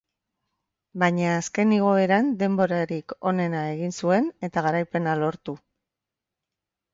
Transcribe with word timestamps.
Baina 1.01 1.27
azken 1.41 1.75
igoeran 1.75 2.31
denborarik 2.39 3.15
onena 3.33 3.61
egin 3.75 3.95
zuen, 4.01 4.31
eta 4.49 4.65
garaipena 4.69 5.15
lortu. 5.21 5.57